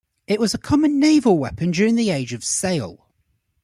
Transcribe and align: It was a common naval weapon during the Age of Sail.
It 0.25 0.39
was 0.39 0.55
a 0.55 0.57
common 0.57 0.99
naval 0.99 1.37
weapon 1.37 1.69
during 1.69 1.93
the 1.95 2.09
Age 2.09 2.33
of 2.33 2.43
Sail. 2.43 3.05